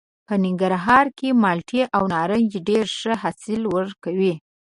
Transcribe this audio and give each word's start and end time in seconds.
په 0.27 0.33
ننګرهار 0.45 1.05
کې 1.17 1.29
مالټې 1.41 1.81
او 1.95 2.03
نارنج 2.13 2.51
ډېر 2.69 2.85
ښه 2.99 3.13
حاصل 3.21 3.61
ورکوي. 3.75 4.33